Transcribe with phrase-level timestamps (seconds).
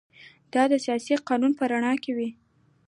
[0.53, 2.29] دا د اساسي قانون په رڼا کې وي.